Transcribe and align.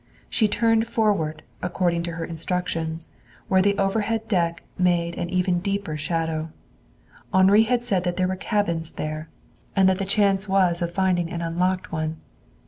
She 0.31 0.47
turned 0.47 0.87
forward, 0.87 1.43
according 1.61 2.01
to 2.09 2.13
her 2.13 2.25
instructions, 2.25 3.09
where 3.47 3.61
the 3.61 3.77
overhead 3.77 4.27
deck 4.27 4.63
made 4.75 5.11
below 5.11 5.21
an 5.25 5.29
even 5.29 5.59
deeper 5.59 5.95
shadow. 5.95 6.49
Henri 7.31 7.65
had 7.65 7.85
said 7.85 8.03
that 8.05 8.17
there 8.17 8.27
were 8.27 8.35
cabins 8.35 8.93
there, 8.93 9.29
and 9.75 9.87
that 9.87 9.99
the 9.99 10.05
chance 10.05 10.49
was 10.49 10.81
of 10.81 10.91
finding 10.91 11.29
an 11.31 11.43
unlocked 11.43 11.91
one. 11.91 12.17